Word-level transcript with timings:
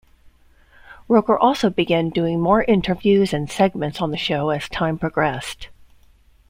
Roker 1.07 1.37
also 1.37 1.69
began 1.69 2.09
doing 2.09 2.41
more 2.41 2.63
interviews 2.63 3.33
and 3.33 3.51
segments 3.51 4.01
on 4.01 4.09
the 4.09 4.17
show 4.17 4.49
as 4.49 4.67
time 4.67 4.97
progressed. 4.97 5.67